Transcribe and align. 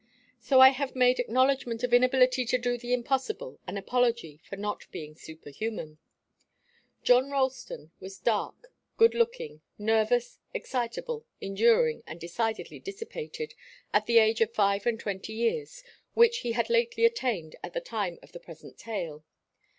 So 0.39 0.59
I 0.61 0.69
have 0.69 0.95
made 0.95 1.19
acknowledgment 1.19 1.83
of 1.83 1.93
inability 1.93 2.43
to 2.45 2.57
do 2.57 2.75
the 2.75 2.91
impossible, 2.91 3.59
and 3.67 3.77
apology 3.77 4.41
for 4.49 4.55
not 4.55 4.89
being 4.91 5.13
superhuman. 5.13 5.99
John 7.03 7.29
Ralston 7.29 7.91
was 7.99 8.17
dark, 8.17 8.73
good 8.97 9.13
looking, 9.13 9.61
nervous, 9.77 10.39
excitable, 10.55 11.27
enduring, 11.39 12.01
and 12.07 12.19
decidedly 12.19 12.79
dissipated, 12.79 13.53
at 13.93 14.07
the 14.07 14.17
age 14.17 14.41
of 14.41 14.51
five 14.55 14.87
and 14.87 14.99
twenty 14.99 15.33
years, 15.33 15.83
which 16.15 16.39
he 16.39 16.53
had 16.53 16.67
lately 16.71 17.05
attained 17.05 17.55
at 17.63 17.73
the 17.73 17.79
time 17.79 18.17
of 18.23 18.31
the 18.31 18.39
present 18.39 18.79
tale. 18.79 19.23